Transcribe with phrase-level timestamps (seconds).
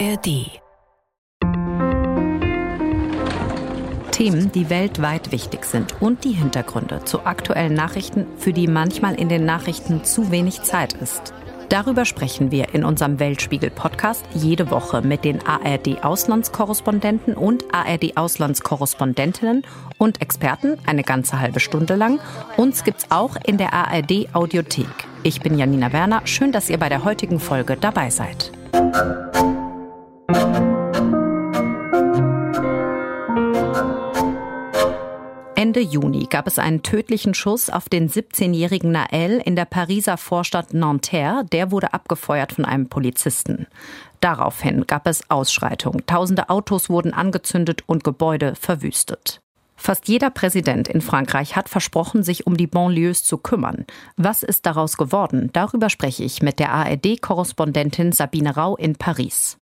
[0.00, 0.60] ARD.
[4.10, 9.28] Themen, die weltweit wichtig sind und die Hintergründe zu aktuellen Nachrichten, für die manchmal in
[9.28, 11.32] den Nachrichten zu wenig Zeit ist.
[11.68, 19.62] Darüber sprechen wir in unserem Weltspiegel-Podcast jede Woche mit den ARD-Auslandskorrespondenten und ARD-Auslandskorrespondentinnen
[19.98, 22.18] und Experten eine ganze halbe Stunde lang.
[22.56, 24.86] Uns gibt's auch in der ARD-Audiothek.
[25.22, 26.22] Ich bin Janina Werner.
[26.24, 28.50] Schön, dass ihr bei der heutigen Folge dabei seid.
[35.64, 40.74] Ende Juni gab es einen tödlichen Schuss auf den 17-jährigen Nael in der Pariser Vorstadt
[40.74, 41.46] Nanterre.
[41.52, 43.66] Der wurde abgefeuert von einem Polizisten.
[44.20, 46.04] Daraufhin gab es Ausschreitungen.
[46.04, 49.40] Tausende Autos wurden angezündet und Gebäude verwüstet.
[49.74, 53.86] Fast jeder Präsident in Frankreich hat versprochen, sich um die Banlieues zu kümmern.
[54.18, 55.48] Was ist daraus geworden?
[55.54, 59.56] Darüber spreche ich mit der ARD-Korrespondentin Sabine Rau in Paris.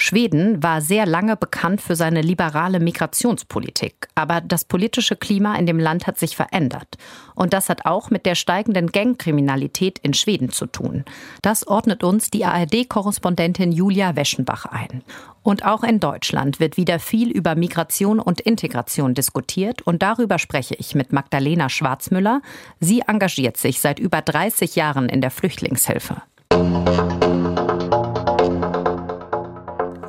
[0.00, 4.08] Schweden war sehr lange bekannt für seine liberale Migrationspolitik.
[4.14, 6.96] Aber das politische Klima in dem Land hat sich verändert.
[7.34, 11.04] Und das hat auch mit der steigenden Gangkriminalität in Schweden zu tun.
[11.42, 15.02] Das ordnet uns die ARD-Korrespondentin Julia Weschenbach ein.
[15.42, 19.82] Und auch in Deutschland wird wieder viel über Migration und Integration diskutiert.
[19.82, 22.40] Und darüber spreche ich mit Magdalena Schwarzmüller.
[22.78, 26.22] Sie engagiert sich seit über 30 Jahren in der Flüchtlingshilfe.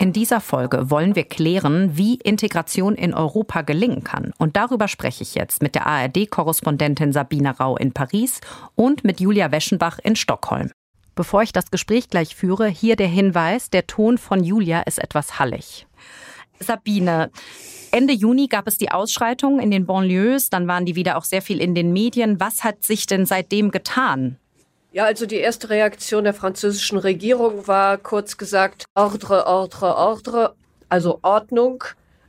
[0.01, 4.33] In dieser Folge wollen wir klären, wie Integration in Europa gelingen kann.
[4.39, 8.41] Und darüber spreche ich jetzt mit der ARD-Korrespondentin Sabine Rau in Paris
[8.73, 10.71] und mit Julia Weschenbach in Stockholm.
[11.13, 15.37] Bevor ich das Gespräch gleich führe, hier der Hinweis, der Ton von Julia ist etwas
[15.37, 15.85] hallig.
[16.59, 17.29] Sabine,
[17.91, 21.43] Ende Juni gab es die Ausschreitungen in den Banlieues, dann waren die wieder auch sehr
[21.43, 22.39] viel in den Medien.
[22.39, 24.39] Was hat sich denn seitdem getan?
[24.93, 30.53] Ja, also die erste Reaktion der französischen Regierung war kurz gesagt Ordre, Ordre, Ordre,
[30.89, 31.85] also Ordnung.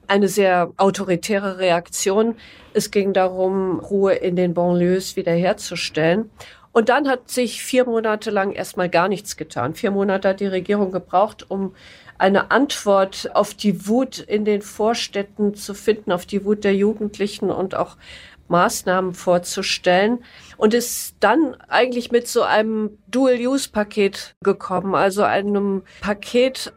[0.07, 2.37] Eine sehr autoritäre Reaktion.
[2.73, 6.31] Es ging darum, Ruhe in den Banlieues wiederherzustellen.
[6.71, 9.75] Und dann hat sich vier Monate lang erstmal gar nichts getan.
[9.75, 11.75] Vier Monate hat die Regierung gebraucht, um
[12.17, 17.51] eine Antwort auf die Wut in den Vorstädten zu finden, auf die Wut der Jugendlichen
[17.51, 17.97] und auch
[18.53, 20.23] Maßnahmen vorzustellen
[20.57, 26.73] und ist dann eigentlich mit so einem Dual-Use-Paket gekommen, also einem Paket,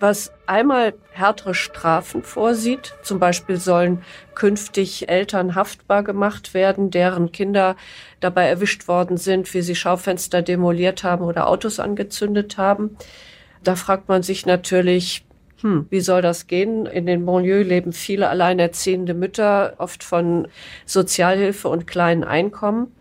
[0.00, 2.94] was einmal härtere Strafen vorsieht.
[3.02, 4.02] Zum Beispiel sollen
[4.34, 7.76] künftig Eltern haftbar gemacht werden, deren Kinder
[8.20, 12.96] dabei erwischt worden sind, wie sie Schaufenster demoliert haben oder Autos angezündet haben.
[13.62, 15.27] Da fragt man sich natürlich,
[15.60, 16.86] hm, wie soll das gehen?
[16.86, 20.48] In den Banlieues leben viele alleinerziehende Mütter, oft von
[20.86, 22.92] Sozialhilfe und kleinen Einkommen.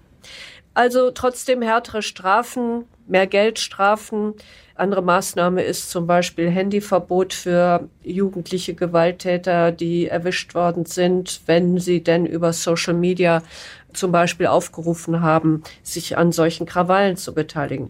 [0.73, 4.34] Also trotzdem härtere Strafen, mehr Geldstrafen.
[4.75, 12.03] Andere Maßnahme ist zum Beispiel Handyverbot für jugendliche Gewalttäter, die erwischt worden sind, wenn sie
[12.03, 13.41] denn über Social Media
[13.94, 17.90] zum Beispiel aufgerufen haben, sich an solchen Krawallen zu beteiligen.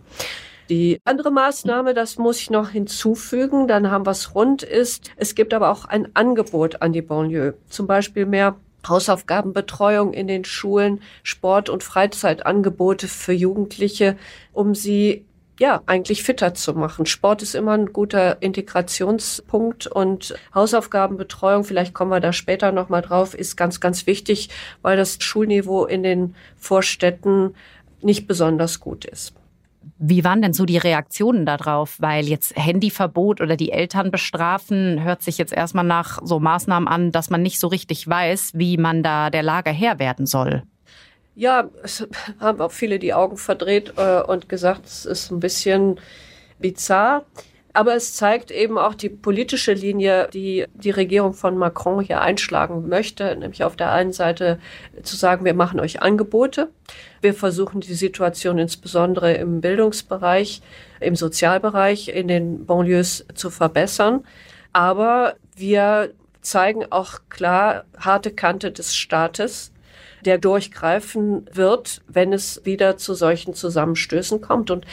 [0.69, 5.11] Die andere Maßnahme, das muss ich noch hinzufügen, dann haben wir es rund ist.
[5.15, 7.55] Es gibt aber auch ein Angebot an die Banlieue.
[7.69, 8.57] Zum Beispiel mehr
[8.87, 14.17] Hausaufgabenbetreuung in den Schulen, Sport- und Freizeitangebote für Jugendliche,
[14.53, 15.25] um sie
[15.59, 17.07] ja, eigentlich fitter zu machen.
[17.07, 23.33] Sport ist immer ein guter Integrationspunkt und Hausaufgabenbetreuung, vielleicht kommen wir da später nochmal drauf,
[23.33, 24.49] ist ganz, ganz wichtig,
[24.83, 27.55] weil das Schulniveau in den Vorstädten
[28.01, 29.33] nicht besonders gut ist.
[29.99, 31.95] Wie waren denn so die Reaktionen darauf?
[31.99, 37.11] Weil jetzt Handyverbot oder die Eltern bestrafen, hört sich jetzt erstmal nach so Maßnahmen an,
[37.11, 40.63] dass man nicht so richtig weiß, wie man da der Lage Herr werden soll.
[41.35, 42.07] Ja, es
[42.39, 45.99] haben auch viele die Augen verdreht äh, und gesagt, es ist ein bisschen
[46.59, 47.25] bizarr.
[47.73, 52.89] Aber es zeigt eben auch die politische Linie, die die Regierung von Macron hier einschlagen
[52.89, 54.59] möchte, nämlich auf der einen Seite
[55.03, 56.69] zu sagen, wir machen euch Angebote.
[57.21, 60.61] Wir versuchen die Situation insbesondere im Bildungsbereich,
[60.99, 64.23] im Sozialbereich, in den Banlieues zu verbessern.
[64.73, 69.71] Aber wir zeigen auch klar harte Kante des Staates,
[70.25, 74.71] der durchgreifen wird, wenn es wieder zu solchen Zusammenstößen kommt.
[74.71, 74.85] Und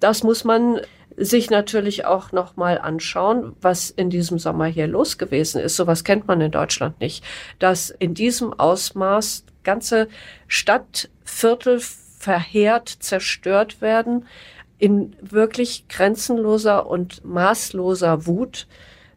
[0.00, 0.80] das muss man
[1.16, 5.76] sich natürlich auch noch mal anschauen, was in diesem Sommer hier los gewesen ist.
[5.76, 7.24] Sowas kennt man in Deutschland nicht,
[7.58, 10.08] dass in diesem Ausmaß ganze
[10.46, 11.80] Stadtviertel
[12.18, 14.26] verheert, zerstört werden
[14.78, 18.66] in wirklich grenzenloser und maßloser Wut.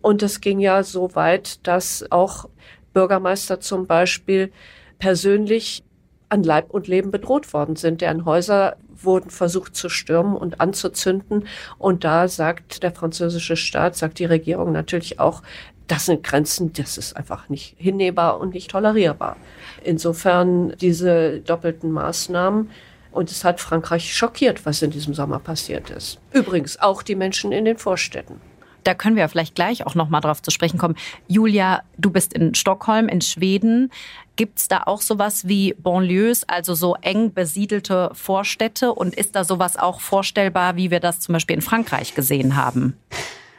[0.02, 2.48] Und es ging ja so weit, dass auch
[2.94, 4.52] Bürgermeister zum Beispiel
[5.00, 5.84] persönlich
[6.30, 11.48] an Leib und Leben bedroht worden sind, deren Häuser wurden versucht zu stürmen und anzuzünden.
[11.78, 15.42] Und da sagt der französische Staat, sagt die Regierung natürlich auch,
[15.88, 19.38] das sind Grenzen, das ist einfach nicht hinnehmbar und nicht tolerierbar.
[19.84, 22.72] Insofern diese doppelten Maßnahmen.
[23.12, 26.20] Und es hat Frankreich schockiert, was in diesem Sommer passiert ist.
[26.34, 28.42] Übrigens auch die Menschen in den Vorstädten
[28.86, 30.96] da können wir vielleicht gleich auch noch mal drauf zu sprechen kommen.
[31.28, 33.92] Julia, du bist in Stockholm, in Schweden.
[34.36, 38.94] Gibt es da auch sowas wie Banlieues, also so eng besiedelte Vorstädte?
[38.94, 42.98] Und ist da sowas auch vorstellbar, wie wir das zum Beispiel in Frankreich gesehen haben?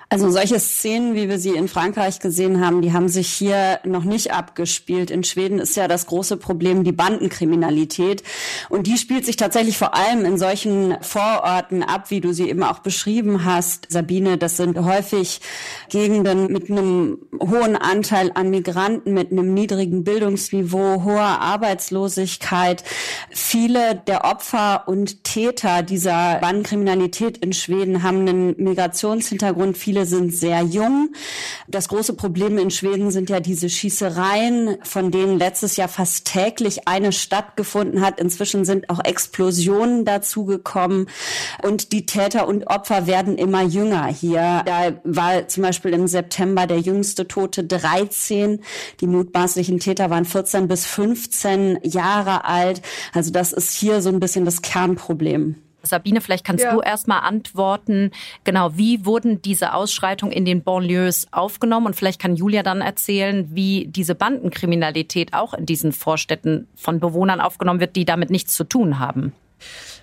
[0.09, 4.05] Also solche Szenen, wie wir sie in Frankreich gesehen haben, die haben sich hier noch
[4.05, 5.11] nicht abgespielt.
[5.11, 8.23] In Schweden ist ja das große Problem die Bandenkriminalität.
[8.69, 12.63] Und die spielt sich tatsächlich vor allem in solchen Vororten ab, wie du sie eben
[12.63, 14.39] auch beschrieben hast, Sabine.
[14.39, 15.41] Das sind häufig
[15.89, 22.85] Gegenden mit einem hohen Anteil an Migranten, mit einem niedrigen Bildungsniveau, hoher Arbeitslosigkeit.
[23.31, 29.77] Viele der Opfer und Täter dieser Bandenkriminalität in Schweden haben einen Migrationshintergrund.
[29.77, 31.15] Viele Viele sind sehr jung.
[31.69, 36.87] Das große Problem in Schweden sind ja diese Schießereien, von denen letztes Jahr fast täglich
[36.87, 38.21] eine stattgefunden hat.
[38.21, 41.09] Inzwischen sind auch Explosionen dazugekommen
[41.63, 44.63] und die Täter und Opfer werden immer jünger hier.
[44.67, 48.61] Da war zum Beispiel im September der jüngste Tote 13.
[49.01, 52.83] Die mutmaßlichen Täter waren 14 bis 15 Jahre alt.
[53.15, 55.57] Also das ist hier so ein bisschen das Kernproblem.
[55.87, 56.75] Sabine, vielleicht kannst ja.
[56.75, 58.11] du erst mal antworten.
[58.45, 61.87] Genau, wie wurden diese Ausschreitungen in den Banlieues aufgenommen?
[61.87, 67.41] Und vielleicht kann Julia dann erzählen, wie diese Bandenkriminalität auch in diesen Vorstädten von Bewohnern
[67.41, 69.33] aufgenommen wird, die damit nichts zu tun haben.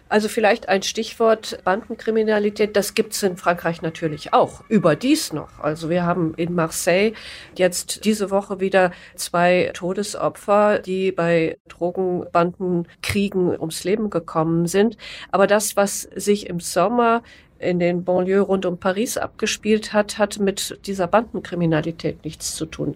[0.09, 4.63] Also vielleicht ein Stichwort Bandenkriminalität, das gibt es in Frankreich natürlich auch.
[4.69, 5.59] Überdies noch.
[5.59, 7.13] Also wir haben in Marseille
[7.55, 14.97] jetzt diese Woche wieder zwei Todesopfer, die bei Drogenbandenkriegen ums Leben gekommen sind.
[15.31, 17.23] Aber das, was sich im Sommer
[17.57, 22.95] in den Banlieues rund um Paris abgespielt hat, hat mit dieser Bandenkriminalität nichts zu tun.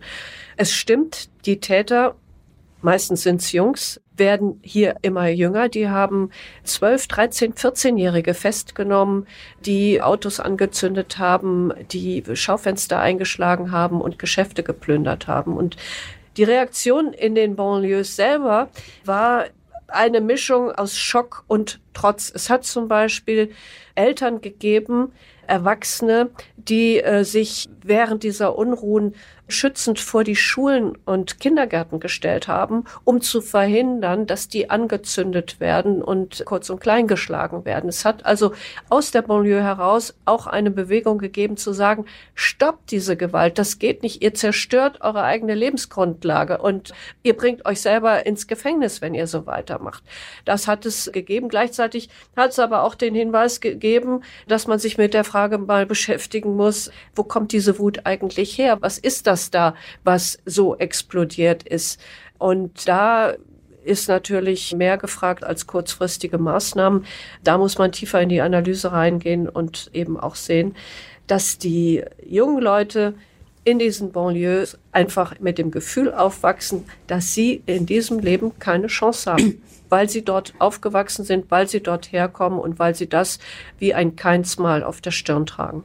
[0.56, 2.16] Es stimmt, die Täter
[2.82, 5.70] meistens sind es Jungs, werden hier immer jünger.
[5.70, 6.32] Die haben
[6.64, 9.28] 12, 13, 14-Jährige festgenommen,
[9.66, 15.56] die Autos angezündet haben, die Schaufenster eingeschlagen haben und Geschäfte geplündert haben.
[15.56, 15.78] Und
[16.38, 18.70] die Reaktion in den Banlieues selber
[19.06, 19.46] war
[19.88, 22.32] eine Mischung aus Schock und Trotz.
[22.34, 23.52] Es hat zum Beispiel
[23.96, 25.14] Eltern gegeben,
[25.48, 29.14] Erwachsene, die äh, sich während dieser Unruhen
[29.48, 36.02] schützend vor die Schulen und Kindergärten gestellt haben, um zu verhindern, dass die angezündet werden
[36.02, 37.90] und kurz und klein geschlagen werden.
[37.90, 38.52] Es hat also
[38.90, 42.06] aus der Banlieue heraus auch eine Bewegung gegeben zu sagen,
[42.36, 46.92] stoppt diese Gewalt, das geht nicht, ihr zerstört eure eigene Lebensgrundlage und
[47.24, 50.04] ihr bringt euch selber ins Gefängnis, wenn ihr so weitermacht.
[50.44, 51.48] Das hat es gegeben.
[51.48, 55.37] Gleichzeitig hat es aber auch den Hinweis gegeben, dass man sich mit der Frage
[55.68, 58.78] mal beschäftigen muss, wo kommt diese Wut eigentlich her?
[58.82, 62.00] Was ist das da, was so explodiert ist?
[62.38, 63.34] Und da
[63.84, 67.06] ist natürlich mehr gefragt als kurzfristige Maßnahmen.
[67.44, 70.76] Da muss man tiefer in die Analyse reingehen und eben auch sehen,
[71.26, 73.14] dass die jungen Leute
[73.68, 79.30] in diesen Banlieues einfach mit dem Gefühl aufwachsen, dass sie in diesem Leben keine Chance
[79.30, 83.40] haben weil sie dort aufgewachsen sind, weil sie dort herkommen und weil sie das
[83.78, 85.84] wie ein Keinsmal auf der Stirn tragen.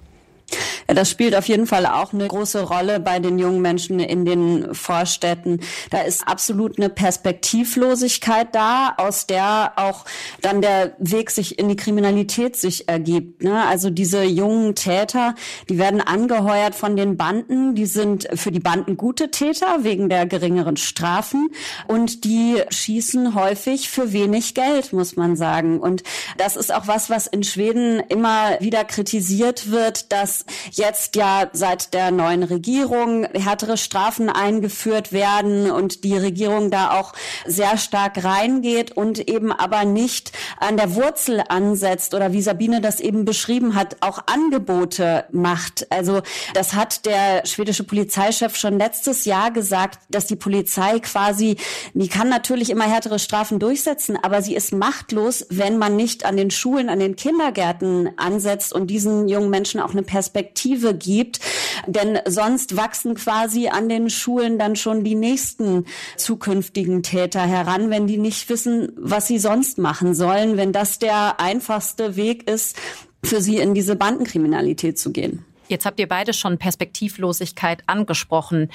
[0.95, 4.75] Das spielt auf jeden Fall auch eine große Rolle bei den jungen Menschen in den
[4.75, 5.61] Vorstädten.
[5.91, 10.05] Da ist absolut eine Perspektivlosigkeit da, aus der auch
[10.41, 13.43] dann der Weg sich in die Kriminalität sich ergibt.
[13.43, 13.65] Ne?
[13.67, 15.35] Also diese jungen Täter,
[15.69, 20.27] die werden angeheuert von den Banden, die sind für die Banden gute Täter wegen der
[20.27, 21.51] geringeren Strafen
[21.89, 25.81] und die schießen häufig für wenig Geld, muss man sagen.
[25.81, 26.03] Und
[26.39, 30.45] das ist auch was, was in Schweden immer wieder kritisiert wird, dass
[30.83, 37.13] jetzt ja seit der neuen Regierung härtere Strafen eingeführt werden und die Regierung da auch
[37.47, 42.99] sehr stark reingeht und eben aber nicht an der Wurzel ansetzt oder wie Sabine das
[42.99, 45.87] eben beschrieben hat, auch Angebote macht.
[45.91, 46.23] Also
[46.53, 51.59] das hat der schwedische Polizeichef schon letztes Jahr gesagt, dass die Polizei quasi,
[51.95, 56.37] die kann natürlich immer härtere Strafen durchsetzen, aber sie ist machtlos, wenn man nicht an
[56.37, 60.62] den Schulen, an den Kindergärten ansetzt und diesen jungen Menschen auch eine Perspektive
[60.95, 61.41] gibt.
[61.87, 68.07] Denn sonst wachsen quasi an den Schulen dann schon die nächsten zukünftigen Täter heran, wenn
[68.07, 72.77] die nicht wissen, was sie sonst machen sollen, wenn das der einfachste Weg ist,
[73.25, 75.45] für sie in diese Bandenkriminalität zu gehen.
[75.69, 78.69] Jetzt habt ihr beide schon Perspektivlosigkeit angesprochen.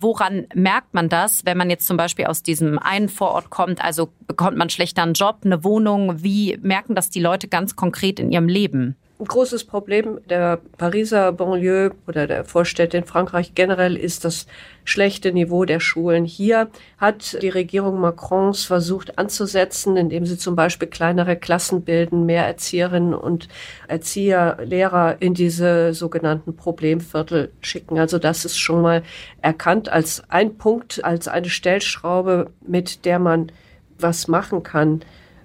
[0.00, 3.84] Woran merkt man das, wenn man jetzt zum Beispiel aus diesem einen Vorort kommt?
[3.84, 6.24] Also bekommt man schlechter einen Job, eine Wohnung?
[6.24, 8.96] Wie merken das die Leute ganz konkret in ihrem Leben?
[9.20, 14.46] Ein großes Problem der Pariser Banlieue oder der Vorstädte in Frankreich generell ist das
[14.82, 16.24] schlechte Niveau der Schulen.
[16.24, 22.46] Hier hat die Regierung Macrons versucht anzusetzen, indem sie zum Beispiel kleinere Klassen bilden, mehr
[22.46, 23.48] Erzieherinnen und
[23.88, 27.98] Erzieher, Lehrer in diese sogenannten Problemviertel schicken.
[27.98, 29.02] Also das ist schon mal
[29.42, 33.52] erkannt als ein Punkt, als eine Stellschraube, mit der man
[33.98, 35.02] was machen kann.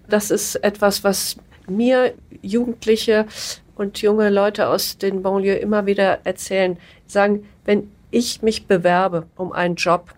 [0.08, 1.36] Das ist etwas, was
[1.68, 3.26] mir Jugendliche
[3.76, 9.52] und junge Leute aus den Banlieues immer wieder erzählen, sagen, wenn ich mich bewerbe um
[9.52, 10.14] einen Job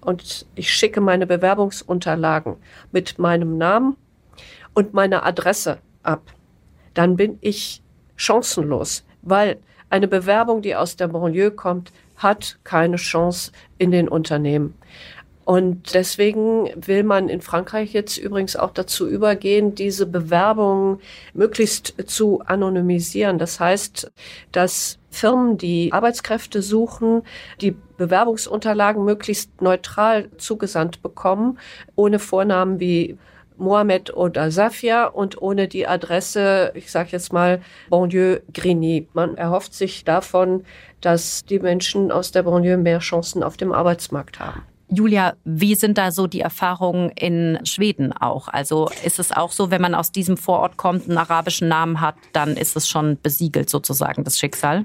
[0.00, 2.56] und ich schicke meine Bewerbungsunterlagen
[2.92, 3.96] mit meinem Namen
[4.74, 6.22] und meiner Adresse ab,
[6.94, 7.82] dann bin ich
[8.16, 9.58] chancenlos, weil
[9.90, 14.74] eine Bewerbung, die aus der Banlieue kommt, hat keine Chance in den Unternehmen.
[15.44, 21.00] Und deswegen will man in Frankreich jetzt übrigens auch dazu übergehen, diese Bewerbungen
[21.34, 23.38] möglichst zu anonymisieren.
[23.38, 24.12] Das heißt,
[24.52, 27.22] dass Firmen, die Arbeitskräfte suchen,
[27.60, 31.58] die Bewerbungsunterlagen möglichst neutral zugesandt bekommen,
[31.96, 33.18] ohne Vornamen wie
[33.58, 39.08] Mohamed oder Safia und ohne die Adresse, ich sage jetzt mal, Banlieue Grigny.
[39.12, 40.64] Man erhofft sich davon,
[41.00, 44.62] dass die Menschen aus der Banlieue mehr Chancen auf dem Arbeitsmarkt haben.
[44.94, 48.48] Julia, wie sind da so die Erfahrungen in Schweden auch?
[48.48, 52.14] Also ist es auch so, wenn man aus diesem Vorort kommt, einen arabischen Namen hat,
[52.34, 54.84] dann ist es schon besiegelt sozusagen das Schicksal?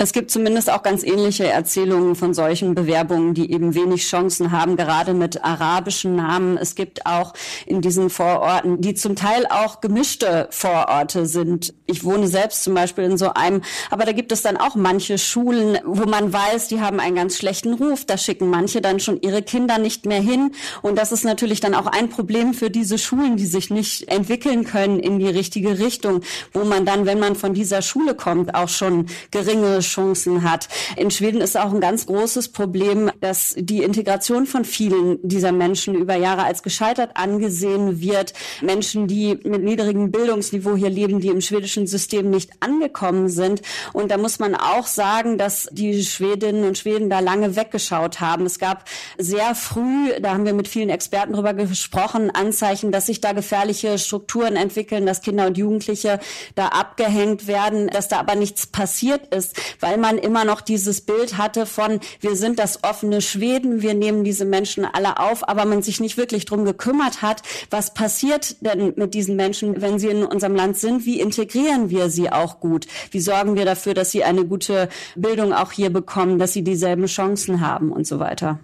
[0.00, 4.76] Es gibt zumindest auch ganz ähnliche Erzählungen von solchen Bewerbungen, die eben wenig Chancen haben,
[4.76, 6.56] gerade mit arabischen Namen.
[6.56, 7.34] Es gibt auch
[7.66, 11.74] in diesen Vororten, die zum Teil auch gemischte Vororte sind.
[11.86, 15.18] Ich wohne selbst zum Beispiel in so einem, aber da gibt es dann auch manche
[15.18, 18.04] Schulen, wo man weiß, die haben einen ganz schlechten Ruf.
[18.04, 20.52] Da schicken manche dann schon ihre Kinder nicht mehr hin.
[20.80, 24.62] Und das ist natürlich dann auch ein Problem für diese Schulen, die sich nicht entwickeln
[24.62, 26.20] können in die richtige Richtung,
[26.52, 30.68] wo man dann, wenn man von dieser Schule kommt, auch schon geringe Chancen hat.
[30.96, 35.94] In Schweden ist auch ein ganz großes Problem, dass die Integration von vielen dieser Menschen
[35.94, 38.32] über Jahre als gescheitert angesehen wird.
[38.62, 43.62] Menschen, die mit niedrigem Bildungsniveau hier leben, die im schwedischen System nicht angekommen sind.
[43.92, 48.46] Und da muss man auch sagen, dass die Schwedinnen und Schweden da lange weggeschaut haben.
[48.46, 48.84] Es gab
[49.16, 53.98] sehr früh, da haben wir mit vielen Experten darüber gesprochen, Anzeichen, dass sich da gefährliche
[53.98, 56.20] Strukturen entwickeln, dass Kinder und Jugendliche
[56.54, 61.38] da abgehängt werden, dass da aber nichts passiert ist, weil man immer noch dieses Bild
[61.38, 65.82] hatte von, wir sind das offene Schweden, wir nehmen diese Menschen alle auf, aber man
[65.82, 70.24] sich nicht wirklich drum gekümmert hat, was passiert denn mit diesen Menschen, wenn sie in
[70.24, 74.24] unserem Land sind, wie integrieren wir sie auch gut, wie sorgen wir dafür, dass sie
[74.24, 78.58] eine gute Bildung auch hier bekommen, dass sie dieselben Chancen haben und so weiter.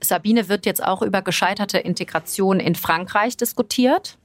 [0.00, 4.18] Sabine wird jetzt auch über gescheiterte Integration in Frankreich diskutiert.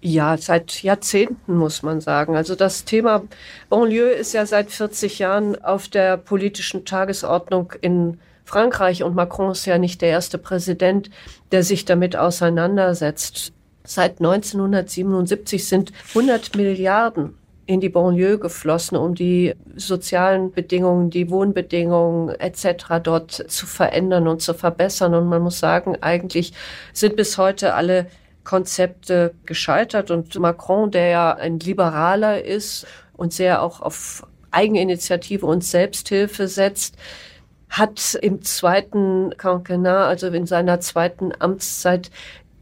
[0.00, 2.36] Ja, seit Jahrzehnten muss man sagen.
[2.36, 3.22] Also das Thema
[3.68, 9.66] Banlieue ist ja seit 40 Jahren auf der politischen Tagesordnung in Frankreich und Macron ist
[9.66, 11.10] ja nicht der erste Präsident,
[11.50, 13.52] der sich damit auseinandersetzt.
[13.84, 17.34] Seit 1977 sind 100 Milliarden
[17.66, 23.00] in die Banlieue geflossen, um die sozialen Bedingungen, die Wohnbedingungen etc.
[23.02, 25.14] dort zu verändern und zu verbessern.
[25.14, 26.52] Und man muss sagen, eigentlich
[26.92, 28.06] sind bis heute alle
[28.46, 30.10] Konzepte gescheitert.
[30.10, 36.96] Und Macron, der ja ein Liberaler ist und sehr auch auf Eigeninitiative und Selbsthilfe setzt,
[37.68, 42.10] hat im zweiten Quinquennat, also in seiner zweiten Amtszeit,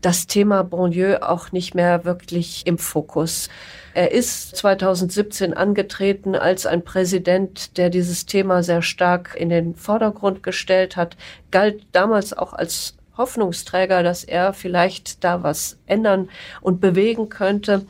[0.00, 3.48] das Thema Banlieue auch nicht mehr wirklich im Fokus.
[3.94, 10.42] Er ist 2017 angetreten als ein Präsident, der dieses Thema sehr stark in den Vordergrund
[10.42, 11.16] gestellt hat,
[11.50, 16.28] galt damals auch als Hoffnungsträger, dass er vielleicht da was ändern
[16.60, 17.86] und bewegen könnte.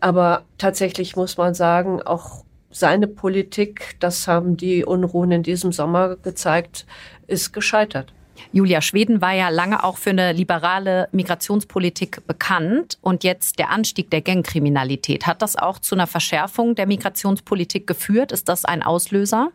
[0.00, 6.16] Aber tatsächlich muss man sagen, auch seine Politik, das haben die Unruhen in diesem Sommer
[6.16, 6.86] gezeigt,
[7.26, 8.12] ist gescheitert.
[8.52, 12.98] Julia, Schweden war ja lange auch für eine liberale Migrationspolitik bekannt.
[13.00, 15.26] Und jetzt der Anstieg der Gangkriminalität.
[15.26, 18.32] Hat das auch zu einer Verschärfung der Migrationspolitik geführt?
[18.32, 19.52] Ist das ein Auslöser?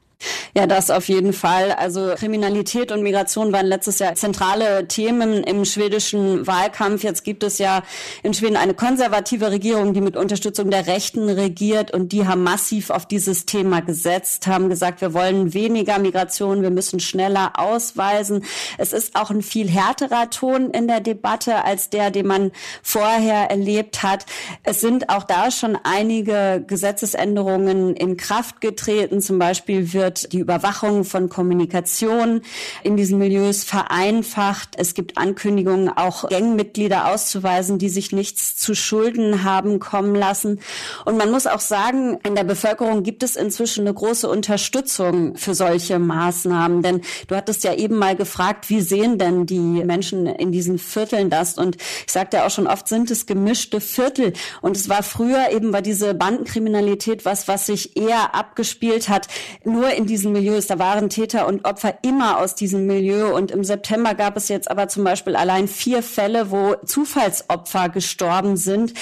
[0.55, 1.71] Ja, das auf jeden Fall.
[1.71, 7.03] Also Kriminalität und Migration waren letztes Jahr zentrale Themen im schwedischen Wahlkampf.
[7.03, 7.83] Jetzt gibt es ja
[8.23, 12.89] in Schweden eine konservative Regierung, die mit Unterstützung der Rechten regiert und die haben massiv
[12.89, 18.43] auf dieses Thema gesetzt, haben gesagt, wir wollen weniger Migration, wir müssen schneller ausweisen.
[18.77, 22.51] Es ist auch ein viel härterer Ton in der Debatte als der, den man
[22.83, 24.25] vorher erlebt hat.
[24.63, 29.21] Es sind auch da schon einige Gesetzesänderungen in Kraft getreten.
[29.21, 32.41] Zum Beispiel wird wird die Überwachung von Kommunikation
[32.83, 34.75] in diesen Milieus vereinfacht.
[34.77, 40.59] Es gibt Ankündigungen, auch Gangmitglieder auszuweisen, die sich nichts zu Schulden haben kommen lassen.
[41.05, 45.55] Und man muss auch sagen, in der Bevölkerung gibt es inzwischen eine große Unterstützung für
[45.55, 46.81] solche Maßnahmen.
[46.81, 51.29] Denn du hattest ja eben mal gefragt, wie sehen denn die Menschen in diesen Vierteln
[51.29, 51.57] das?
[51.57, 54.33] Und ich sagte auch schon oft, sind es gemischte Viertel.
[54.61, 59.27] Und es war früher eben bei diese Bandenkriminalität was, was sich eher abgespielt hat,
[59.63, 60.67] nur in diesen Milieus.
[60.67, 63.35] Da waren Täter und Opfer immer aus diesem Milieu.
[63.35, 68.57] Und im September gab es jetzt aber zum Beispiel allein vier Fälle, wo Zufallsopfer gestorben
[68.57, 68.93] sind,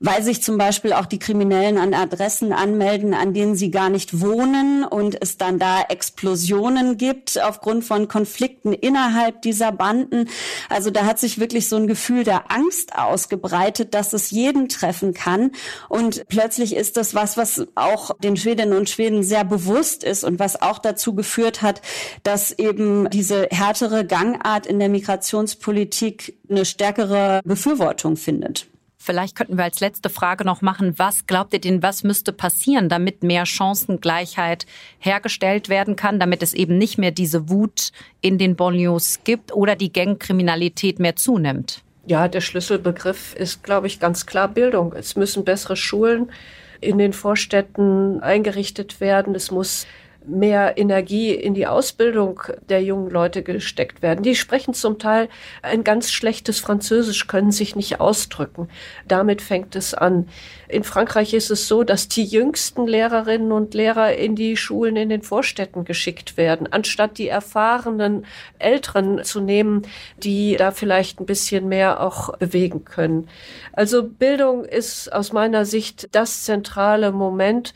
[0.00, 4.20] weil sich zum Beispiel auch die Kriminellen an Adressen anmelden, an denen sie gar nicht
[4.20, 10.28] wohnen und es dann da Explosionen gibt aufgrund von Konflikten innerhalb dieser Banden.
[10.68, 15.14] Also da hat sich wirklich so ein Gefühl der Angst ausgebreitet, dass es jeden treffen
[15.14, 15.52] kann.
[15.88, 20.37] Und plötzlich ist das was, was auch den Schwedinnen und Schweden sehr bewusst ist und
[20.38, 21.82] was auch dazu geführt hat,
[22.22, 28.66] dass eben diese härtere Gangart in der Migrationspolitik eine stärkere Befürwortung findet.
[29.00, 32.88] Vielleicht könnten wir als letzte Frage noch machen, was glaubt ihr denn, was müsste passieren,
[32.88, 34.66] damit mehr Chancengleichheit
[34.98, 39.76] hergestellt werden kann, damit es eben nicht mehr diese Wut in den Banlieues gibt oder
[39.76, 41.82] die Gangkriminalität mehr zunimmt?
[42.06, 44.92] Ja, der Schlüsselbegriff ist, glaube ich, ganz klar Bildung.
[44.92, 46.32] Es müssen bessere Schulen
[46.80, 49.34] in den Vorstädten eingerichtet werden.
[49.34, 49.86] Es muss
[50.28, 54.22] mehr Energie in die Ausbildung der jungen Leute gesteckt werden.
[54.22, 55.28] Die sprechen zum Teil
[55.62, 58.68] ein ganz schlechtes Französisch, können sich nicht ausdrücken.
[59.06, 60.28] Damit fängt es an.
[60.68, 65.08] In Frankreich ist es so, dass die jüngsten Lehrerinnen und Lehrer in die Schulen in
[65.08, 68.26] den Vorstädten geschickt werden, anstatt die erfahrenen
[68.58, 69.82] Älteren zu nehmen,
[70.18, 73.28] die da vielleicht ein bisschen mehr auch bewegen können.
[73.72, 77.72] Also Bildung ist aus meiner Sicht das zentrale Moment,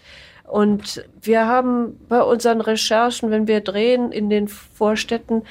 [0.53, 5.45] und wir haben bei unseren Recherchen, wenn wir drehen in den Vorstädten,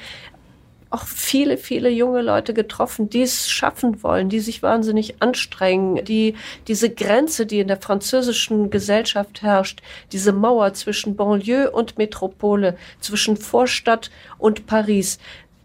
[0.90, 6.36] auch viele, viele junge Leute getroffen, die es schaffen wollen, die sich wahnsinnig anstrengen, die
[6.68, 9.82] diese Grenze, die in der französischen Gesellschaft herrscht,
[10.12, 15.18] diese Mauer zwischen Banlieue und Metropole, zwischen Vorstadt und Paris,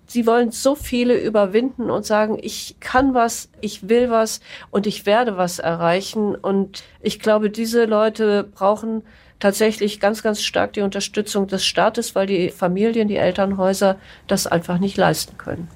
[0.10, 4.39] Sie wollen so viele überwinden und sagen, ich kann was, ich will was
[4.71, 6.34] und ich werde was erreichen.
[6.34, 9.04] Und ich glaube, diese Leute brauchen
[9.39, 13.97] tatsächlich ganz, ganz stark die Unterstützung des Staates, weil die Familien, die Elternhäuser
[14.28, 15.67] das einfach nicht leisten können.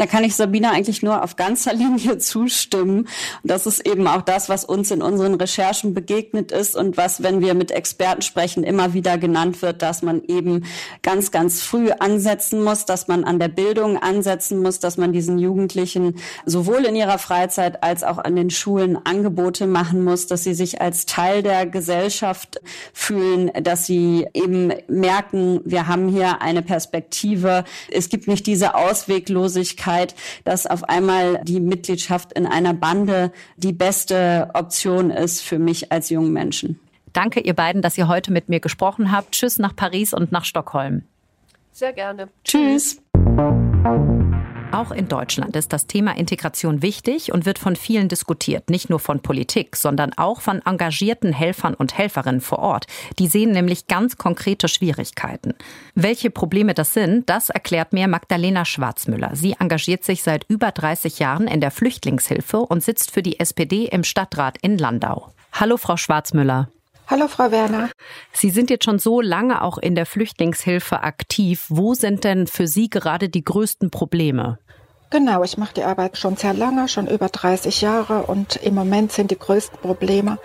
[0.00, 3.06] Da kann ich Sabina eigentlich nur auf ganzer Linie zustimmen.
[3.44, 7.42] Das ist eben auch das, was uns in unseren Recherchen begegnet ist und was, wenn
[7.42, 10.64] wir mit Experten sprechen, immer wieder genannt wird, dass man eben
[11.02, 15.38] ganz, ganz früh ansetzen muss, dass man an der Bildung ansetzen muss, dass man diesen
[15.38, 20.54] Jugendlichen sowohl in ihrer Freizeit als auch an den Schulen Angebote machen muss, dass sie
[20.54, 22.62] sich als Teil der Gesellschaft
[22.94, 27.64] fühlen, dass sie eben merken, wir haben hier eine Perspektive.
[27.90, 33.72] Es gibt nicht diese Ausweglosigkeit, Möglichkeit, dass auf einmal die Mitgliedschaft in einer Bande die
[33.72, 36.80] beste Option ist für mich als jungen Menschen.
[37.12, 39.32] Danke ihr beiden, dass ihr heute mit mir gesprochen habt.
[39.32, 41.02] Tschüss nach Paris und nach Stockholm.
[41.72, 42.28] Sehr gerne.
[42.44, 43.00] Tschüss.
[44.72, 49.00] Auch in Deutschland ist das Thema Integration wichtig und wird von vielen diskutiert, nicht nur
[49.00, 52.86] von Politik, sondern auch von engagierten Helfern und Helferinnen vor Ort.
[53.18, 55.54] Die sehen nämlich ganz konkrete Schwierigkeiten.
[55.96, 59.34] Welche Probleme das sind, das erklärt mir Magdalena Schwarzmüller.
[59.34, 63.86] Sie engagiert sich seit über 30 Jahren in der Flüchtlingshilfe und sitzt für die SPD
[63.86, 65.32] im Stadtrat in Landau.
[65.52, 66.68] Hallo, Frau Schwarzmüller.
[67.10, 67.90] Hallo, Frau Werner.
[68.32, 71.66] Sie sind jetzt schon so lange auch in der Flüchtlingshilfe aktiv.
[71.68, 74.60] Wo sind denn für Sie gerade die größten Probleme?
[75.10, 79.10] Genau, ich mache die Arbeit schon sehr lange, schon über 30 Jahre und im Moment
[79.10, 80.38] sind die größten Probleme,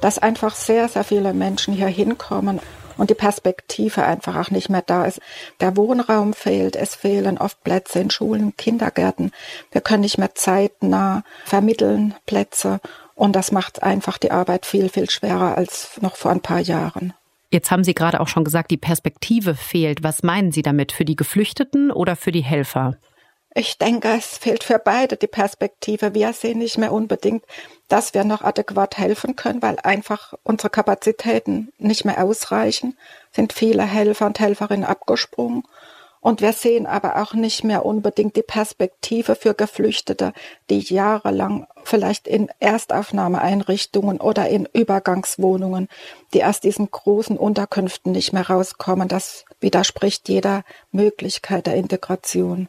[0.00, 2.60] dass einfach sehr, sehr viele Menschen hier hinkommen
[2.98, 5.18] und die Perspektive einfach auch nicht mehr da ist.
[5.60, 9.32] Der Wohnraum fehlt, es fehlen oft Plätze in Schulen, Kindergärten.
[9.72, 12.78] Wir können nicht mehr zeitnah vermitteln Plätze
[13.14, 17.12] und das macht einfach die Arbeit viel, viel schwerer als noch vor ein paar Jahren.
[17.50, 20.02] Jetzt haben Sie gerade auch schon gesagt, die Perspektive fehlt.
[20.02, 20.90] Was meinen Sie damit?
[20.90, 22.96] Für die Geflüchteten oder für die Helfer?
[23.54, 26.14] Ich denke, es fehlt für beide die Perspektive.
[26.14, 27.44] Wir sehen nicht mehr unbedingt,
[27.88, 32.96] dass wir noch adäquat helfen können, weil einfach unsere Kapazitäten nicht mehr ausreichen,
[33.30, 35.64] sind viele Helfer und Helferinnen abgesprungen.
[36.22, 40.32] Und wir sehen aber auch nicht mehr unbedingt die Perspektive für Geflüchtete,
[40.70, 45.88] die jahrelang vielleicht in Erstaufnahmeeinrichtungen oder in Übergangswohnungen,
[46.32, 49.08] die aus diesen großen Unterkünften nicht mehr rauskommen.
[49.08, 52.68] Das widerspricht jeder Möglichkeit der Integration.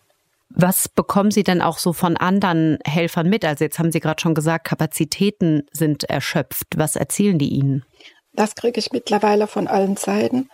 [0.49, 3.45] Was bekommen Sie denn auch so von anderen Helfern mit?
[3.45, 6.65] Also jetzt haben Sie gerade schon gesagt, Kapazitäten sind erschöpft.
[6.75, 7.85] Was erzählen die Ihnen?
[8.33, 10.49] Das kriege ich mittlerweile von allen Seiten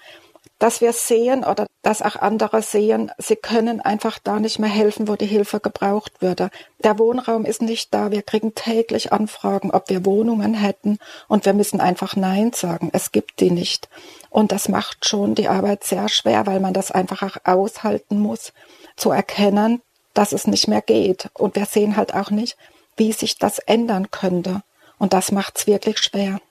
[0.60, 5.08] dass wir sehen oder dass auch andere sehen, sie können einfach da nicht mehr helfen,
[5.08, 6.52] wo die Hilfe gebraucht würde.
[6.84, 8.12] Der Wohnraum ist nicht da.
[8.12, 12.89] Wir kriegen täglich Anfragen, ob wir Wohnungen hätten und wir müssen einfach Nein sagen.
[12.91, 13.88] Es gibt die nicht.
[14.30, 18.52] Und das macht schon die Arbeit sehr schwer, weil man das einfach auch aushalten muss,
[18.98, 19.82] zu erkennen,
[20.13, 21.30] dass es nicht mehr geht.
[21.34, 22.58] Und wir sehen halt auch nicht,
[22.98, 24.62] wie sich das ändern könnte.
[24.98, 26.41] Und das macht es wirklich schwer.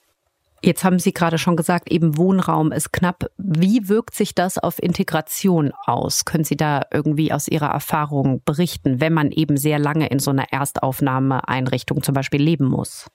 [0.61, 3.27] Jetzt haben Sie gerade schon gesagt, eben Wohnraum ist knapp.
[3.37, 6.25] Wie wirkt sich das auf Integration aus?
[6.25, 10.31] Können Sie da irgendwie aus Ihrer Erfahrung berichten, wenn man eben sehr lange in so
[10.31, 13.07] einer Erstaufnahmeeinrichtung zum Beispiel leben muss?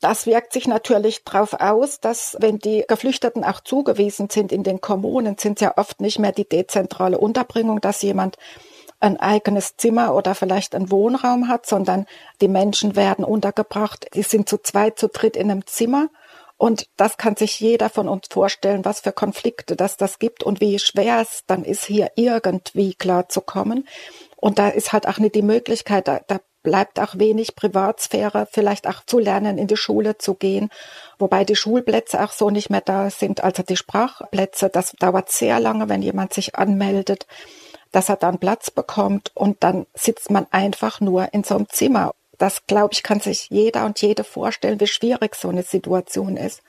[0.00, 4.80] Das wirkt sich natürlich darauf aus, dass wenn die Geflüchteten auch zugewiesen sind in den
[4.80, 8.36] Kommunen, sind es ja oft nicht mehr die dezentrale Unterbringung, dass jemand
[9.00, 12.06] ein eigenes Zimmer oder vielleicht einen Wohnraum hat, sondern
[12.40, 16.08] die Menschen werden untergebracht, die sind zu zweit, zu dritt in einem Zimmer
[16.58, 20.60] und das kann sich jeder von uns vorstellen, was für Konflikte das das gibt und
[20.60, 23.86] wie schwer es dann ist, hier irgendwie klar zu kommen.
[24.36, 28.88] Und da ist halt auch nicht die Möglichkeit, da, da bleibt auch wenig Privatsphäre, vielleicht
[28.88, 30.68] auch zu lernen, in die Schule zu gehen,
[31.18, 35.60] wobei die Schulplätze auch so nicht mehr da sind, also die Sprachplätze, das dauert sehr
[35.60, 37.28] lange, wenn jemand sich anmeldet,
[37.92, 39.30] dass er dann Platz bekommt.
[39.34, 43.48] Und dann sitzt man einfach nur in so einem Zimmer das, glaube ich, kann sich
[43.50, 46.62] jeder und jede vorstellen, wie schwierig so eine Situation ist.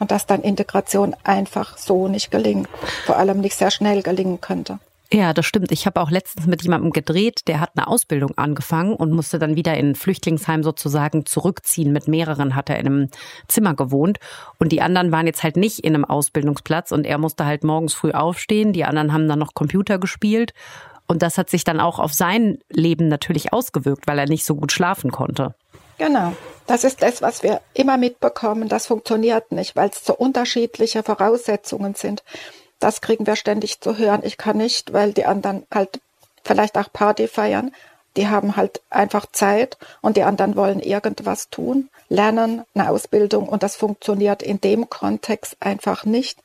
[0.00, 2.68] Und dass dann Integration einfach so nicht gelingt,
[3.06, 4.80] vor allem nicht sehr schnell gelingen könnte.
[5.12, 5.70] Ja, das stimmt.
[5.70, 9.54] Ich habe auch letztens mit jemandem gedreht, der hat eine Ausbildung angefangen und musste dann
[9.54, 11.92] wieder in ein Flüchtlingsheim sozusagen zurückziehen.
[11.92, 13.08] Mit mehreren hat er in einem
[13.46, 14.18] Zimmer gewohnt
[14.58, 17.94] und die anderen waren jetzt halt nicht in einem Ausbildungsplatz und er musste halt morgens
[17.94, 18.72] früh aufstehen.
[18.72, 20.52] Die anderen haben dann noch Computer gespielt
[21.06, 24.54] und das hat sich dann auch auf sein Leben natürlich ausgewirkt, weil er nicht so
[24.54, 25.54] gut schlafen konnte.
[25.98, 26.32] Genau.
[26.66, 28.68] Das ist das, was wir immer mitbekommen.
[28.68, 32.22] Das funktioniert nicht, weil es so unterschiedliche Voraussetzungen sind.
[32.80, 34.22] Das kriegen wir ständig zu hören.
[34.24, 36.00] Ich kann nicht, weil die anderen halt
[36.42, 37.72] vielleicht auch Party feiern.
[38.16, 43.62] Die haben halt einfach Zeit und die anderen wollen irgendwas tun, lernen, eine Ausbildung und
[43.62, 46.38] das funktioniert in dem Kontext einfach nicht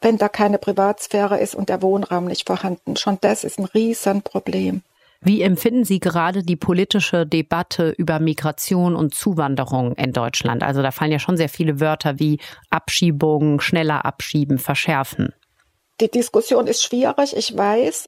[0.00, 2.96] wenn da keine Privatsphäre ist und der Wohnraum nicht vorhanden.
[2.96, 4.82] Schon das ist ein Riesenproblem.
[5.20, 10.62] Wie empfinden Sie gerade die politische Debatte über Migration und Zuwanderung in Deutschland?
[10.62, 12.38] Also da fallen ja schon sehr viele Wörter wie
[12.70, 15.32] Abschiebung, schneller abschieben, verschärfen.
[16.00, 18.06] Die Diskussion ist schwierig, ich weiß.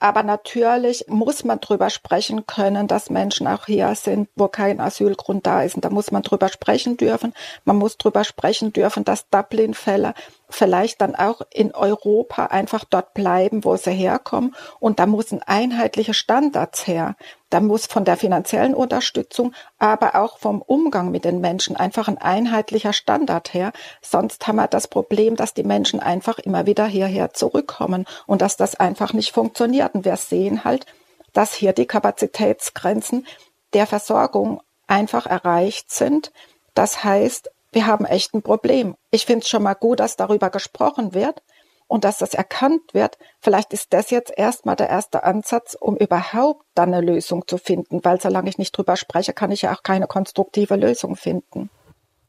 [0.00, 5.46] Aber natürlich muss man drüber sprechen können, dass Menschen auch hier sind, wo kein Asylgrund
[5.46, 5.76] da ist.
[5.76, 7.32] Und da muss man drüber sprechen dürfen.
[7.64, 10.14] Man muss drüber sprechen dürfen, dass Dublin-Fälle
[10.48, 14.54] vielleicht dann auch in Europa einfach dort bleiben, wo sie herkommen.
[14.80, 17.16] Und da müssen einheitliche Standards her.
[17.50, 22.18] Da muss von der finanziellen Unterstützung, aber auch vom Umgang mit den Menschen einfach ein
[22.18, 23.72] einheitlicher Standard her.
[24.02, 28.56] Sonst haben wir das Problem, dass die Menschen einfach immer wieder hierher zurückkommen und dass
[28.56, 29.94] das einfach nicht funktioniert.
[29.94, 30.86] Und wir sehen halt,
[31.32, 33.26] dass hier die Kapazitätsgrenzen
[33.72, 36.32] der Versorgung einfach erreicht sind.
[36.74, 38.96] Das heißt, wir haben echt ein Problem.
[39.10, 41.42] Ich finde es schon mal gut, dass darüber gesprochen wird
[41.86, 43.18] und dass das erkannt wird.
[43.40, 48.04] Vielleicht ist das jetzt erstmal der erste Ansatz, um überhaupt dann eine Lösung zu finden,
[48.04, 51.70] weil solange ich nicht drüber spreche, kann ich ja auch keine konstruktive Lösung finden.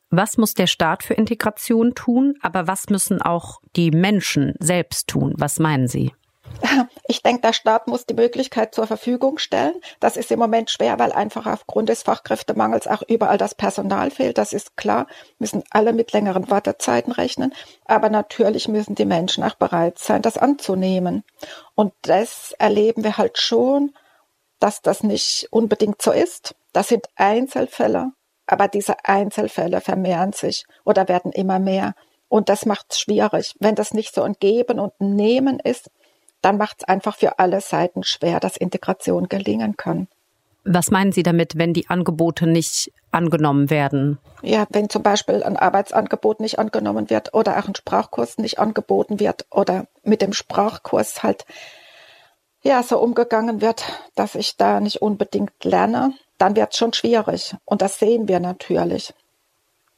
[0.09, 5.33] Was muss der Staat für Integration tun, aber was müssen auch die Menschen selbst tun?
[5.37, 6.13] Was meinen Sie?
[7.07, 9.75] Ich denke, der Staat muss die Möglichkeit zur Verfügung stellen.
[9.99, 14.39] Das ist im Moment schwer, weil einfach aufgrund des Fachkräftemangels auch überall das Personal fehlt.
[14.39, 15.05] Das ist klar,
[15.37, 17.53] müssen alle mit längeren Wartezeiten rechnen.
[17.85, 21.23] Aber natürlich müssen die Menschen auch bereit sein, das anzunehmen.
[21.75, 23.93] Und das erleben wir halt schon,
[24.59, 26.55] dass das nicht unbedingt so ist.
[26.73, 28.13] Das sind Einzelfälle,
[28.47, 31.93] aber diese Einzelfälle vermehren sich oder werden immer mehr.
[32.29, 33.55] Und das macht es schwierig.
[33.59, 35.91] Wenn das nicht so ein Geben und ein Nehmen ist,
[36.45, 40.07] dann macht es einfach für alle Seiten schwer, dass Integration gelingen kann.
[40.63, 44.19] Was meinen Sie damit, wenn die Angebote nicht angenommen werden?
[44.43, 49.19] Ja, wenn zum Beispiel ein Arbeitsangebot nicht angenommen wird oder auch ein Sprachkurs nicht angeboten
[49.19, 51.45] wird oder mit dem Sprachkurs halt
[52.61, 57.55] ja so umgegangen wird, dass ich da nicht unbedingt lerne, dann wird es schon schwierig.
[57.65, 59.15] Und das sehen wir natürlich.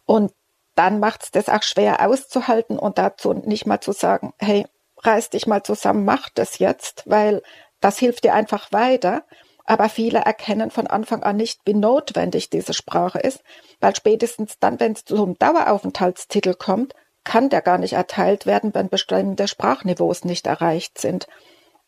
[0.05, 0.31] Und
[0.75, 4.65] dann macht es das auch schwer auszuhalten und dazu nicht mal zu sagen, hey,
[5.03, 7.41] reiß dich mal zusammen, mach das jetzt, weil
[7.79, 9.23] das hilft dir einfach weiter.
[9.65, 13.43] Aber viele erkennen von Anfang an nicht, wie notwendig diese Sprache ist,
[13.81, 16.93] weil spätestens dann, wenn es zum Daueraufenthaltstitel kommt,
[17.25, 21.27] kann der gar nicht erteilt werden, wenn bestimmte Sprachniveaus nicht erreicht sind.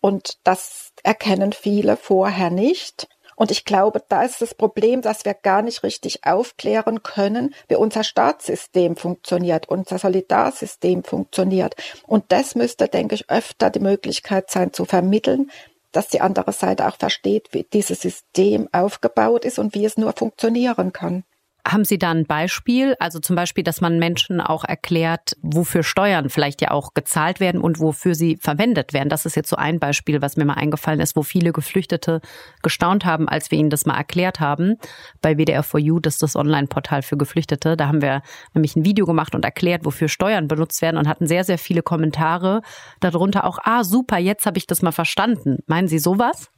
[0.01, 3.07] Und das erkennen viele vorher nicht.
[3.39, 7.75] Und ich glaube, da ist das Problem, dass wir gar nicht richtig aufklären können, wie
[7.75, 11.73] unser Staatssystem funktioniert, unser Solidarsystem funktioniert.
[12.05, 15.49] Und das müsste, denke ich, öfter die Möglichkeit sein zu vermitteln,
[15.93, 20.11] dass die andere Seite auch versteht, wie dieses System aufgebaut ist und wie es nur
[20.11, 21.23] funktionieren kann.
[21.71, 22.95] Haben Sie da ein Beispiel?
[22.99, 27.61] Also zum Beispiel, dass man Menschen auch erklärt, wofür Steuern vielleicht ja auch gezahlt werden
[27.61, 29.09] und wofür sie verwendet werden.
[29.09, 32.21] Das ist jetzt so ein Beispiel, was mir mal eingefallen ist, wo viele Geflüchtete
[32.63, 34.77] gestaunt haben, als wir ihnen das mal erklärt haben.
[35.21, 37.77] Bei WDR4U, das ist das Online-Portal für Geflüchtete.
[37.77, 38.23] Da haben wir
[38.55, 41.83] nämlich ein Video gemacht und erklärt, wofür Steuern benutzt werden und hatten sehr, sehr viele
[41.83, 42.61] Kommentare
[42.99, 45.59] darunter auch, ah, super, jetzt habe ich das mal verstanden.
[45.67, 46.49] Meinen Sie sowas?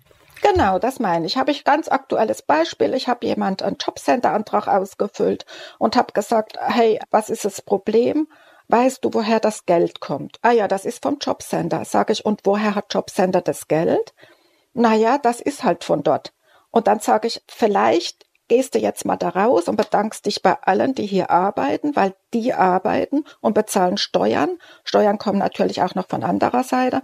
[0.42, 1.38] Genau, das meine ich.
[1.38, 2.94] Habe ich ganz aktuelles Beispiel.
[2.94, 5.46] Ich habe jemand einen Jobcenter-Antrag ausgefüllt
[5.78, 8.28] und habe gesagt, hey, was ist das Problem?
[8.68, 10.40] Weißt du, woher das Geld kommt?
[10.42, 11.86] Ah ja, das ist vom Jobcenter.
[11.86, 14.14] Sage ich, und woher hat Jobcenter das Geld?
[14.74, 16.34] Naja, das ist halt von dort.
[16.72, 20.58] Und dann sage ich, vielleicht gehst du jetzt mal da raus und bedankst dich bei
[20.62, 24.58] allen, die hier arbeiten, weil die arbeiten und bezahlen Steuern.
[24.84, 27.04] Steuern kommen natürlich auch noch von anderer Seite.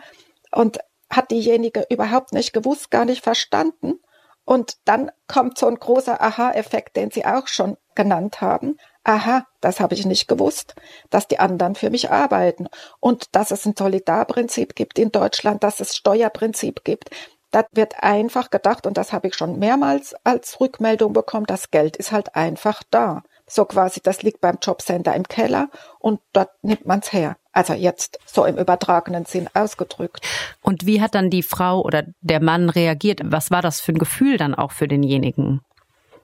[0.52, 4.00] Und hat diejenige überhaupt nicht gewusst, gar nicht verstanden.
[4.46, 8.78] Und dann kommt so ein großer Aha-Effekt, den Sie auch schon genannt haben.
[9.04, 10.76] Aha, das habe ich nicht gewusst,
[11.10, 12.68] dass die anderen für mich arbeiten
[13.00, 17.10] und dass es ein Solidarprinzip gibt in Deutschland, dass es Steuerprinzip gibt.
[17.52, 21.98] Da wird einfach gedacht, und das habe ich schon mehrmals als Rückmeldung bekommen, das Geld
[21.98, 23.24] ist halt einfach da.
[23.48, 27.38] So quasi, das liegt beim Jobcenter im Keller und dort nimmt man es her.
[27.54, 30.20] Also jetzt so im übertragenen Sinn ausgedrückt.
[30.62, 33.22] Und wie hat dann die Frau oder der Mann reagiert?
[33.24, 35.62] Was war das für ein Gefühl dann auch für denjenigen?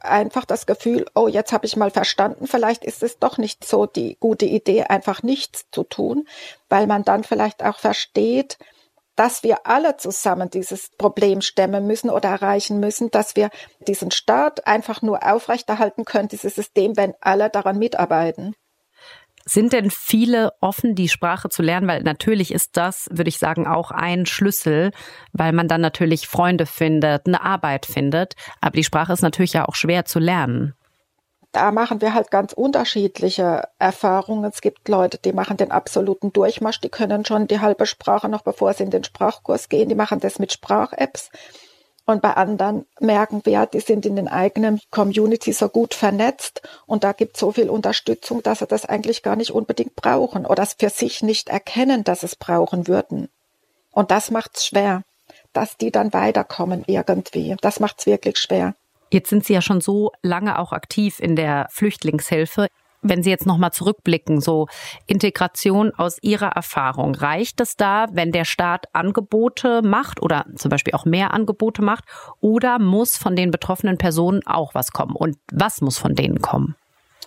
[0.02, 3.86] Einfach das Gefühl, oh, jetzt habe ich mal verstanden, vielleicht ist es doch nicht so
[3.86, 6.28] die gute Idee, einfach nichts zu tun,
[6.68, 8.58] weil man dann vielleicht auch versteht,
[9.16, 13.50] dass wir alle zusammen dieses Problem stemmen müssen oder erreichen müssen, dass wir
[13.88, 18.56] diesen Staat einfach nur aufrechterhalten können, dieses System, wenn alle daran mitarbeiten.
[19.46, 21.88] Sind denn viele offen, die Sprache zu lernen?
[21.88, 24.92] Weil natürlich ist das, würde ich sagen, auch ein Schlüssel,
[25.34, 28.36] weil man dann natürlich Freunde findet, eine Arbeit findet.
[28.62, 30.76] Aber die Sprache ist natürlich ja auch schwer zu lernen
[31.54, 34.52] da machen wir halt ganz unterschiedliche Erfahrungen.
[34.52, 38.42] Es gibt Leute, die machen den absoluten Durchmarsch, die können schon die halbe Sprache noch
[38.42, 41.30] bevor sie in den Sprachkurs gehen, die machen das mit Sprach-Apps.
[42.06, 47.04] Und bei anderen merken wir, die sind in den eigenen Community so gut vernetzt und
[47.04, 50.64] da gibt es so viel Unterstützung, dass sie das eigentlich gar nicht unbedingt brauchen oder
[50.64, 53.30] es für sich nicht erkennen, dass es brauchen würden.
[53.92, 55.04] Und das macht's schwer,
[55.54, 57.56] dass die dann weiterkommen irgendwie.
[57.62, 58.74] Das macht's wirklich schwer.
[59.14, 62.66] Jetzt sind Sie ja schon so lange auch aktiv in der Flüchtlingshilfe.
[63.04, 64.66] Wenn Sie jetzt nochmal zurückblicken, so
[65.06, 70.96] Integration aus Ihrer Erfahrung, reicht es da, wenn der Staat Angebote macht oder zum Beispiel
[70.96, 72.06] auch mehr Angebote macht
[72.40, 75.16] oder muss von den betroffenen Personen auch was kommen?
[75.16, 76.76] Und was muss von denen kommen?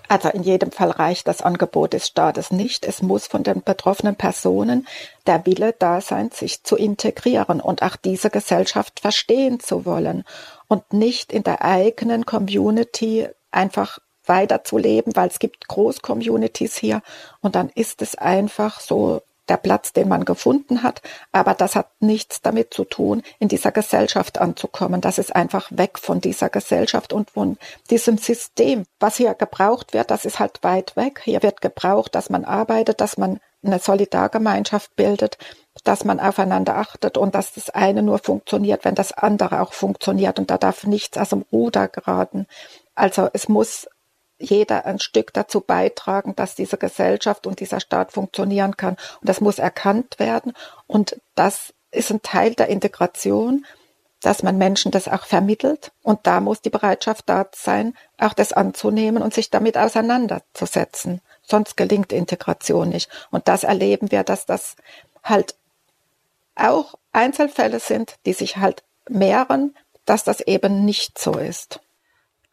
[0.09, 2.87] Also in jedem Fall reicht das Angebot des Staates nicht.
[2.87, 4.87] Es muss von den betroffenen Personen
[5.27, 10.25] der Wille da sein, sich zu integrieren und auch diese Gesellschaft verstehen zu wollen
[10.69, 17.03] und nicht in der eigenen Community einfach weiterzuleben, weil es gibt Großcommunities hier
[17.41, 21.89] und dann ist es einfach so der Platz, den man gefunden hat, aber das hat
[22.01, 25.01] nichts damit zu tun, in dieser Gesellschaft anzukommen.
[25.01, 27.59] Das ist einfach weg von dieser Gesellschaft und von
[27.91, 28.85] diesem System.
[29.01, 31.21] Was hier gebraucht wird, das ist halt weit weg.
[31.25, 35.39] Hier wird gebraucht, dass man arbeitet, dass man eine Solidargemeinschaft bildet,
[35.85, 40.39] dass man aufeinander achtet und dass das eine nur funktioniert, wenn das andere auch funktioniert.
[40.39, 42.47] Und da darf nichts aus dem Ruder geraten.
[42.95, 43.89] Also es muss
[44.39, 48.97] jeder ein Stück dazu beitragen, dass diese Gesellschaft und dieser Staat funktionieren kann.
[49.21, 50.53] Und das muss erkannt werden.
[50.87, 53.65] Und das ist ein Teil der Integration,
[54.21, 55.93] dass man Menschen das auch vermittelt.
[56.03, 61.21] Und da muss die Bereitschaft da sein, auch das anzunehmen und sich damit auseinanderzusetzen.
[61.43, 63.09] Sonst gelingt Integration nicht.
[63.31, 64.77] Und das erleben wir, dass das
[65.23, 65.55] halt
[66.55, 71.81] auch Einzelfälle sind, die sich halt mehren, dass das eben nicht so ist.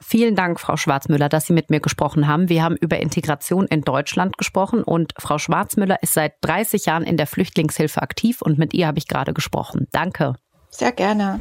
[0.06, 2.50] Vielen Dank, Frau Schwarzmüller, dass Sie mit mir gesprochen haben.
[2.50, 7.18] Wir haben über Integration in Deutschland gesprochen und Frau Schwarzmüller ist seit 30 Jahren in
[7.18, 9.88] der Flüchtlingshilfe aktiv und mit ihr habe ich gerade gesprochen.
[9.92, 10.36] Danke.
[10.70, 11.40] Sehr gerne.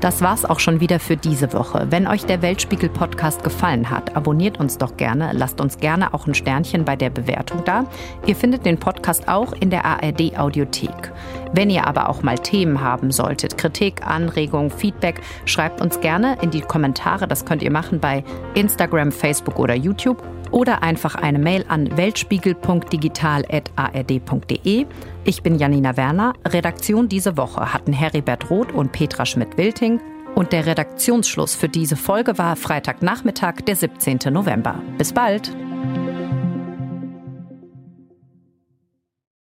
[0.00, 1.86] Das war's auch schon wieder für diese Woche.
[1.90, 6.26] Wenn euch der Weltspiegel Podcast gefallen hat, abonniert uns doch gerne, lasst uns gerne auch
[6.26, 7.86] ein Sternchen bei der Bewertung da.
[8.26, 11.12] Ihr findet den Podcast auch in der ARD Audiothek.
[11.52, 16.50] Wenn ihr aber auch mal Themen haben solltet, Kritik, Anregungen, Feedback, schreibt uns gerne in
[16.50, 17.26] die Kommentare.
[17.26, 18.22] Das könnt ihr machen bei
[18.54, 24.86] Instagram, Facebook oder YouTube oder einfach eine Mail an weltspiegel.digital.ard.de.
[25.24, 26.34] Ich bin Janina Werner.
[26.46, 30.00] Redaktion diese Woche hatten Heribert Roth und Petra Schmidt-Wilting.
[30.34, 34.18] Und der Redaktionsschluss für diese Folge war Freitagnachmittag, der 17.
[34.30, 34.74] November.
[34.98, 35.54] Bis bald!